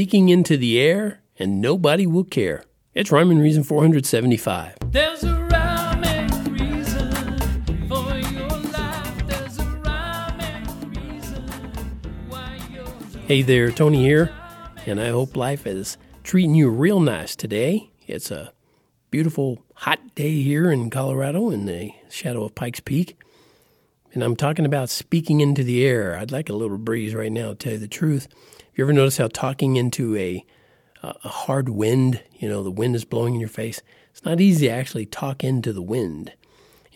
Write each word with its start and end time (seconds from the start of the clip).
speaking 0.00 0.30
into 0.30 0.56
the 0.56 0.80
air, 0.80 1.20
and 1.38 1.60
nobody 1.60 2.06
will 2.06 2.24
care. 2.24 2.64
It's 2.94 3.12
Rhyme 3.12 3.30
and 3.30 3.38
Reason 3.38 3.62
475. 3.62 4.76
There's 4.86 5.22
a 5.24 5.34
rhyme 5.34 6.02
and 6.02 6.58
reason 6.58 7.12
for 7.86 8.16
your 8.16 8.48
life. 8.48 9.26
There's 9.26 9.58
a 9.58 9.66
rhyme 9.84 10.40
and 10.40 10.96
reason 10.96 11.42
why 12.30 12.58
you're 12.72 12.86
Hey 13.26 13.42
there, 13.42 13.70
Tony 13.70 14.02
here, 14.02 14.32
and 14.86 14.98
I 14.98 15.10
hope 15.10 15.36
life 15.36 15.66
is 15.66 15.98
treating 16.24 16.54
you 16.54 16.70
real 16.70 17.00
nice 17.00 17.36
today. 17.36 17.90
It's 18.06 18.30
a 18.30 18.54
beautiful, 19.10 19.62
hot 19.74 20.14
day 20.14 20.40
here 20.40 20.70
in 20.70 20.88
Colorado 20.88 21.50
in 21.50 21.66
the 21.66 21.92
shadow 22.08 22.44
of 22.44 22.54
Pikes 22.54 22.80
Peak. 22.80 23.20
And 24.14 24.22
I'm 24.22 24.34
talking 24.34 24.64
about 24.64 24.88
speaking 24.88 25.42
into 25.42 25.62
the 25.62 25.84
air. 25.84 26.16
I'd 26.16 26.32
like 26.32 26.48
a 26.48 26.54
little 26.54 26.78
breeze 26.78 27.14
right 27.14 27.30
now, 27.30 27.50
to 27.50 27.54
tell 27.54 27.72
you 27.74 27.78
the 27.78 27.86
truth. 27.86 28.28
You 28.80 28.86
ever 28.86 28.94
notice 28.94 29.18
how 29.18 29.28
talking 29.28 29.76
into 29.76 30.16
a 30.16 30.42
a 31.02 31.28
hard 31.28 31.68
wind, 31.68 32.22
you 32.38 32.48
know, 32.48 32.62
the 32.62 32.70
wind 32.70 32.96
is 32.96 33.04
blowing 33.04 33.34
in 33.34 33.40
your 33.40 33.50
face. 33.50 33.82
It's 34.10 34.24
not 34.24 34.40
easy 34.40 34.68
to 34.68 34.72
actually 34.72 35.04
talk 35.04 35.44
into 35.44 35.74
the 35.74 35.82
wind. 35.82 36.32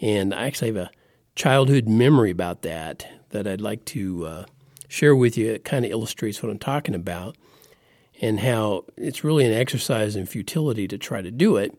And 0.00 0.32
I 0.32 0.46
actually 0.46 0.68
have 0.68 0.78
a 0.78 0.90
childhood 1.36 1.86
memory 1.86 2.30
about 2.30 2.62
that 2.62 3.06
that 3.32 3.46
I'd 3.46 3.60
like 3.60 3.84
to 3.84 4.24
uh, 4.24 4.44
share 4.88 5.14
with 5.14 5.36
you. 5.36 5.52
It 5.52 5.64
kind 5.66 5.84
of 5.84 5.90
illustrates 5.90 6.42
what 6.42 6.50
I'm 6.50 6.58
talking 6.58 6.94
about 6.94 7.36
and 8.18 8.40
how 8.40 8.86
it's 8.96 9.22
really 9.22 9.44
an 9.44 9.52
exercise 9.52 10.16
in 10.16 10.24
futility 10.24 10.88
to 10.88 10.96
try 10.96 11.20
to 11.20 11.30
do 11.30 11.58
it. 11.58 11.78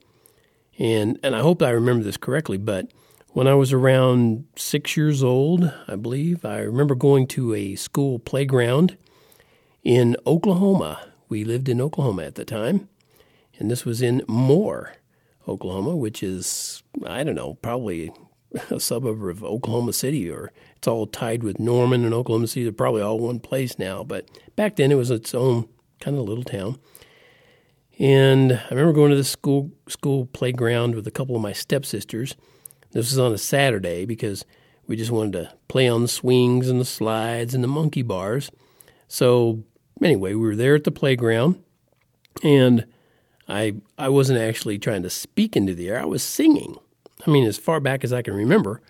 And 0.78 1.18
and 1.24 1.36
I 1.36 1.40
hope 1.40 1.64
I 1.64 1.72
remember 1.72 2.04
this 2.04 2.18
correctly, 2.18 2.58
but 2.58 2.92
when 3.30 3.48
I 3.48 3.56
was 3.56 3.74
around 3.74 4.46
six 4.56 4.96
years 4.96 5.24
old, 5.24 5.74
I 5.88 5.96
believe, 5.96 6.46
I 6.46 6.60
remember 6.60 6.94
going 6.94 7.26
to 7.30 7.56
a 7.56 7.74
school 7.76 8.20
playground 8.20 8.98
in 9.86 10.18
Oklahoma. 10.26 11.00
We 11.30 11.46
lived 11.46 11.70
in 11.70 11.80
Oklahoma 11.80 12.24
at 12.24 12.36
the 12.36 12.44
time, 12.44 12.90
and 13.58 13.72
this 13.72 13.86
was 13.86 14.02
in 14.02 14.24
Moore, 14.28 14.94
Oklahoma, 15.48 15.96
which 15.96 16.22
is, 16.22 16.84
I 17.06 17.24
don't 17.24 17.36
know, 17.36 17.54
probably 17.54 18.12
a 18.70 18.80
suburb 18.80 19.24
of 19.24 19.44
Oklahoma 19.44 19.94
City, 19.94 20.30
or 20.30 20.52
it's 20.76 20.88
all 20.88 21.08
tied 21.08 21.44
with 21.44 21.60
Norman 21.60 22.04
and 22.04 22.14
Oklahoma 22.14 22.48
City. 22.48 22.64
They're 22.64 22.74
probably 22.74 23.02
all 23.02 23.20
one 23.20 23.40
place 23.40 23.80
now, 23.80 24.04
but 24.04 24.28
back 24.56 24.76
then 24.76 24.92
it 24.92 24.96
was 24.96 25.12
its 25.12 25.34
own 25.34 25.70
kind 26.00 26.18
of 26.18 26.24
little 26.24 26.44
town. 26.44 26.80
And 27.98 28.54
I 28.54 28.70
remember 28.72 28.92
going 28.92 29.12
to 29.12 29.18
the 29.18 29.24
school 29.24 29.72
school 29.88 30.26
playground 30.26 30.96
with 30.96 31.08
a 31.08 31.12
couple 31.12 31.36
of 31.36 31.42
my 31.42 31.54
stepsisters. 31.54 32.36
This 32.92 33.10
was 33.12 33.20
on 33.20 33.34
a 33.34 33.38
Saturday 33.38 34.06
because 34.06 34.46
we 34.88 34.96
just 34.96 35.12
wanted 35.12 35.34
to 35.34 35.54
play 35.70 35.88
on 35.88 36.02
the 36.02 36.08
swings 36.08 36.70
and 36.70 36.80
the 36.80 36.86
slides 36.86 37.54
and 37.54 37.64
the 37.64 37.70
monkey 37.70 38.02
bars. 38.02 38.52
So 39.08 39.64
anyway, 40.02 40.34
we 40.34 40.46
were 40.46 40.56
there 40.56 40.76
at 40.76 40.84
the 40.84 40.92
playground, 40.92 41.62
and 42.44 42.86
I 43.48 43.76
I 43.98 44.10
wasn't 44.10 44.40
actually 44.40 44.80
trying 44.80 45.04
to 45.04 45.10
speak 45.10 45.56
into 45.56 45.74
the 45.74 45.90
air. 45.90 46.00
I 46.00 46.06
was 46.06 46.24
singing. 46.24 46.78
I 47.26 47.32
mean, 47.32 47.46
as 47.46 47.58
far 47.58 47.80
back 47.80 48.04
as 48.04 48.14
I 48.14 48.22
can 48.22 48.34
remember, 48.34 48.82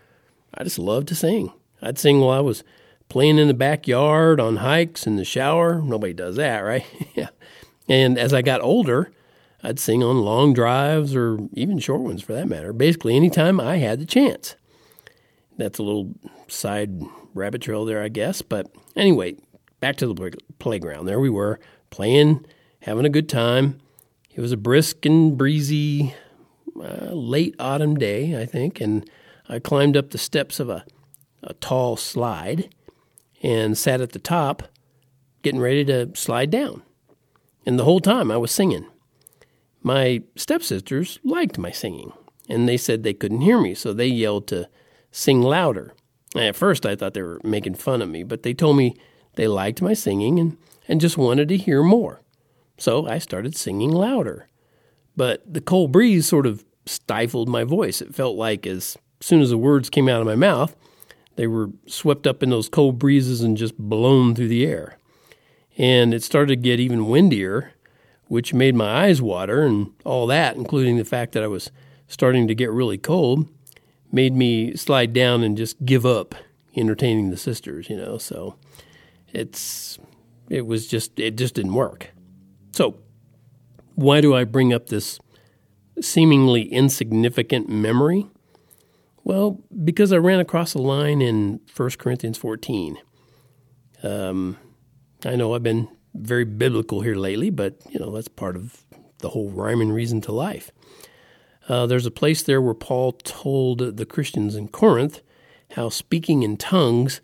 I 0.53 0.63
just 0.63 0.79
loved 0.79 1.07
to 1.09 1.15
sing. 1.15 1.53
I'd 1.81 1.99
sing 1.99 2.19
while 2.19 2.37
I 2.37 2.41
was 2.41 2.63
playing 3.09 3.37
in 3.37 3.47
the 3.47 3.53
backyard, 3.53 4.39
on 4.39 4.57
hikes, 4.57 5.05
in 5.05 5.15
the 5.15 5.25
shower. 5.25 5.81
Nobody 5.81 6.13
does 6.13 6.35
that, 6.37 6.59
right? 6.59 6.85
yeah. 7.15 7.29
And 7.87 8.17
as 8.17 8.33
I 8.33 8.41
got 8.41 8.61
older, 8.61 9.11
I'd 9.61 9.79
sing 9.79 10.03
on 10.03 10.21
long 10.21 10.53
drives 10.53 11.15
or 11.15 11.37
even 11.53 11.79
short 11.79 12.01
ones 12.01 12.23
for 12.23 12.33
that 12.33 12.47
matter. 12.47 12.73
Basically, 12.73 13.15
anytime 13.15 13.59
I 13.59 13.77
had 13.77 13.99
the 13.99 14.05
chance. 14.05 14.55
That's 15.57 15.79
a 15.79 15.83
little 15.83 16.13
side 16.47 17.01
rabbit 17.33 17.61
trail 17.61 17.85
there, 17.85 18.01
I 18.01 18.09
guess. 18.09 18.41
But 18.41 18.67
anyway, 18.95 19.37
back 19.85 19.97
to 19.97 20.11
the 20.11 20.35
playground. 20.57 21.05
There 21.05 21.19
we 21.19 21.29
were 21.29 21.59
playing, 21.91 22.43
having 22.81 23.05
a 23.05 23.09
good 23.09 23.29
time. 23.29 23.79
It 24.33 24.41
was 24.41 24.51
a 24.51 24.57
brisk 24.57 25.05
and 25.05 25.37
breezy 25.37 26.15
uh, 26.75 27.11
late 27.11 27.53
autumn 27.59 27.93
day, 27.93 28.41
I 28.41 28.47
think, 28.47 28.81
and 28.81 29.07
I 29.47 29.59
climbed 29.59 29.95
up 29.95 30.09
the 30.09 30.17
steps 30.17 30.59
of 30.59 30.69
a, 30.69 30.85
a 31.43 31.53
tall 31.53 31.97
slide 31.97 32.73
and 33.43 33.77
sat 33.77 34.01
at 34.01 34.13
the 34.13 34.17
top, 34.17 34.63
getting 35.43 35.61
ready 35.61 35.85
to 35.85 36.09
slide 36.15 36.49
down. 36.49 36.81
And 37.63 37.77
the 37.77 37.83
whole 37.83 37.99
time 37.99 38.31
I 38.31 38.37
was 38.37 38.51
singing. 38.51 38.87
My 39.83 40.23
stepsisters 40.35 41.19
liked 41.23 41.59
my 41.59 41.69
singing, 41.69 42.11
and 42.49 42.67
they 42.67 42.77
said 42.77 43.03
they 43.03 43.13
couldn't 43.13 43.41
hear 43.41 43.61
me, 43.61 43.75
so 43.75 43.93
they 43.93 44.07
yelled 44.07 44.47
to 44.47 44.67
sing 45.11 45.43
louder. 45.43 45.93
At 46.35 46.55
first, 46.55 46.87
I 46.87 46.95
thought 46.95 47.13
they 47.13 47.21
were 47.21 47.39
making 47.43 47.75
fun 47.75 48.01
of 48.01 48.09
me, 48.09 48.23
but 48.23 48.41
they 48.41 48.55
told 48.55 48.77
me 48.77 48.95
they 49.35 49.47
liked 49.47 49.81
my 49.81 49.93
singing 49.93 50.39
and, 50.39 50.57
and 50.87 51.01
just 51.01 51.17
wanted 51.17 51.49
to 51.49 51.57
hear 51.57 51.83
more. 51.83 52.21
So 52.77 53.07
I 53.07 53.19
started 53.19 53.55
singing 53.55 53.91
louder. 53.91 54.47
But 55.15 55.41
the 55.51 55.61
cold 55.61 55.91
breeze 55.91 56.27
sort 56.27 56.45
of 56.45 56.65
stifled 56.85 57.49
my 57.49 57.63
voice. 57.63 58.01
It 58.01 58.13
felt 58.13 58.35
like 58.35 58.67
as 58.67 58.97
soon 59.19 59.41
as 59.41 59.49
the 59.49 59.57
words 59.57 59.89
came 59.89 60.09
out 60.09 60.21
of 60.21 60.27
my 60.27 60.35
mouth, 60.35 60.75
they 61.35 61.47
were 61.47 61.69
swept 61.87 62.27
up 62.27 62.43
in 62.43 62.49
those 62.49 62.69
cold 62.69 62.99
breezes 62.99 63.41
and 63.41 63.57
just 63.57 63.77
blown 63.77 64.35
through 64.35 64.47
the 64.47 64.65
air. 64.65 64.97
And 65.77 66.13
it 66.13 66.23
started 66.23 66.47
to 66.47 66.55
get 66.61 66.79
even 66.79 67.07
windier, 67.07 67.73
which 68.27 68.53
made 68.53 68.75
my 68.75 69.05
eyes 69.05 69.21
water, 69.21 69.63
and 69.63 69.91
all 70.05 70.27
that, 70.27 70.55
including 70.55 70.97
the 70.97 71.05
fact 71.05 71.33
that 71.33 71.43
I 71.43 71.47
was 71.47 71.71
starting 72.07 72.47
to 72.47 72.55
get 72.55 72.71
really 72.71 72.97
cold, 72.97 73.49
made 74.11 74.33
me 74.33 74.75
slide 74.75 75.11
down 75.11 75.43
and 75.43 75.57
just 75.57 75.83
give 75.85 76.05
up 76.05 76.35
entertaining 76.75 77.29
the 77.29 77.37
sisters, 77.37 77.89
you 77.89 77.97
know. 77.97 78.17
So 78.17 78.55
it's 79.33 79.99
it 80.49 80.65
was 80.65 80.87
just 80.87 81.19
it 81.19 81.37
just 81.37 81.55
didn't 81.55 81.73
work. 81.73 82.11
So 82.71 82.99
why 83.95 84.21
do 84.21 84.35
I 84.35 84.43
bring 84.43 84.73
up 84.73 84.87
this 84.87 85.19
seemingly 86.01 86.63
insignificant 86.63 87.69
memory? 87.69 88.27
Well, 89.23 89.61
because 89.83 90.13
I 90.13 90.17
ran 90.17 90.39
across 90.39 90.75
a 90.75 90.79
line 90.79 91.21
in 91.21 91.61
1 91.75 91.89
Corinthians 91.97 92.37
14. 92.37 92.97
Um, 94.03 94.57
I 95.25 95.35
know 95.35 95.55
I've 95.55 95.63
been 95.63 95.87
very 96.13 96.45
biblical 96.45 97.01
here 97.01 97.15
lately, 97.15 97.49
but 97.49 97.81
you 97.89 97.99
know 97.99 98.11
that's 98.11 98.27
part 98.27 98.55
of 98.55 98.85
the 99.19 99.29
whole 99.29 99.49
rhyme 99.49 99.81
and 99.81 99.93
reason 99.93 100.21
to 100.21 100.31
life. 100.31 100.71
Uh, 101.67 101.87
there's 101.87 102.05
a 102.05 102.11
place 102.11 102.43
there 102.43 102.61
where 102.61 102.75
Paul 102.75 103.13
told 103.13 103.97
the 103.97 104.05
Christians 104.05 104.55
in 104.55 104.67
Corinth 104.67 105.21
how 105.71 105.89
speaking 105.89 106.43
in 106.43 106.57
tongues 106.57 107.21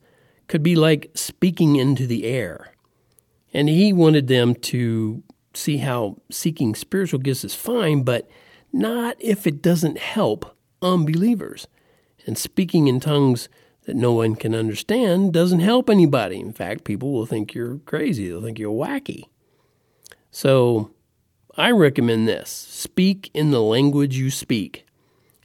could 0.51 0.61
be 0.61 0.75
like 0.75 1.09
speaking 1.15 1.77
into 1.77 2.05
the 2.05 2.25
air. 2.25 2.73
And 3.53 3.69
he 3.69 3.93
wanted 3.93 4.27
them 4.27 4.53
to 4.55 5.23
see 5.53 5.77
how 5.77 6.17
seeking 6.29 6.75
spiritual 6.75 7.19
gifts 7.19 7.45
is 7.45 7.55
fine, 7.55 8.03
but 8.03 8.29
not 8.73 9.15
if 9.19 9.47
it 9.47 9.61
doesn't 9.61 9.97
help 9.97 10.57
unbelievers. 10.81 11.69
And 12.25 12.37
speaking 12.37 12.89
in 12.89 12.99
tongues 12.99 13.47
that 13.85 13.95
no 13.95 14.11
one 14.11 14.35
can 14.35 14.53
understand 14.53 15.31
doesn't 15.31 15.61
help 15.61 15.89
anybody. 15.89 16.41
In 16.41 16.51
fact, 16.51 16.83
people 16.83 17.13
will 17.13 17.25
think 17.25 17.53
you're 17.53 17.77
crazy, 17.85 18.27
they'll 18.27 18.41
think 18.41 18.59
you're 18.59 18.71
wacky. 18.71 19.23
So 20.31 20.91
I 21.55 21.71
recommend 21.71 22.27
this 22.27 22.49
speak 22.49 23.31
in 23.33 23.51
the 23.51 23.61
language 23.61 24.17
you 24.17 24.29
speak, 24.29 24.85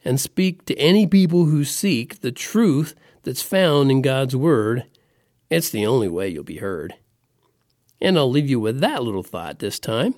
and 0.04 0.20
speak 0.20 0.64
to 0.64 0.76
any 0.76 1.06
people 1.06 1.44
who 1.44 1.62
seek 1.62 2.22
the 2.22 2.32
truth 2.32 2.96
that's 3.22 3.42
found 3.42 3.92
in 3.92 4.02
God's 4.02 4.34
Word. 4.34 4.84
It's 5.48 5.70
the 5.70 5.86
only 5.86 6.08
way 6.08 6.28
you'll 6.28 6.44
be 6.44 6.58
heard. 6.58 6.94
And 8.00 8.18
I'll 8.18 8.30
leave 8.30 8.50
you 8.50 8.60
with 8.60 8.80
that 8.80 9.02
little 9.02 9.22
thought 9.22 9.58
this 9.58 9.78
time. 9.78 10.14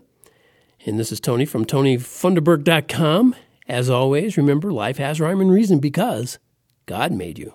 And 0.86 0.98
this 0.98 1.12
is 1.12 1.20
Tony 1.20 1.44
from 1.44 1.64
TonyFunderberg.com. 1.64 3.34
As 3.68 3.90
always, 3.90 4.36
remember 4.36 4.72
life 4.72 4.96
has 4.96 5.20
rhyme 5.20 5.40
and 5.40 5.52
reason 5.52 5.78
because 5.78 6.38
God 6.86 7.12
made 7.12 7.38
you. 7.38 7.54